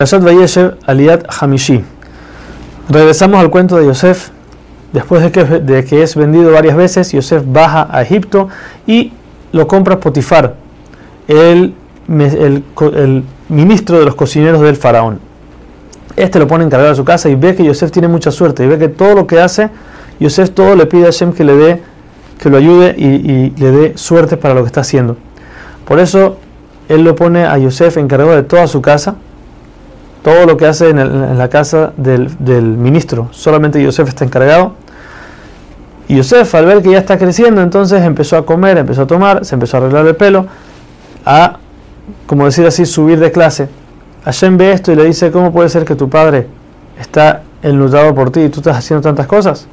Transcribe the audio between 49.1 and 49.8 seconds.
cosas?